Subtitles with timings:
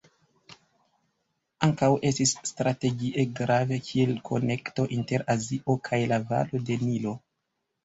[1.67, 7.17] Ankaŭ estis strategie grava kiel konekto inter Azio kaj la valo de Nilo.